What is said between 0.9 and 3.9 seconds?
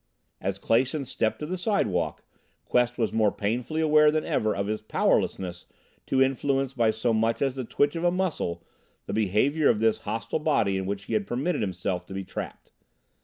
stepped to the sidewalk, Quest was more painfully